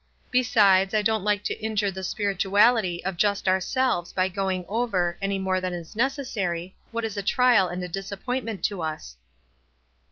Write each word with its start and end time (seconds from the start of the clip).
Besides, 0.31 0.95
I 0.95 1.03
don't 1.03 1.23
like 1.23 1.43
to 1.43 1.59
injure 1.63 1.91
the 1.91 2.03
spirituality 2.03 3.05
of 3.05 3.17
just 3.17 3.47
ourselves 3.47 4.11
by 4.11 4.29
going 4.29 4.65
over, 4.67 5.15
any 5.21 5.37
more 5.37 5.61
than 5.61 5.73
is 5.75 5.95
necessary, 5.95 6.75
what 6.89 7.05
is 7.05 7.17
a 7.17 7.21
trial 7.21 7.67
and 7.67 7.83
a 7.83 7.87
disappointment 7.87 8.63
to 8.63 8.81
us." 8.81 9.17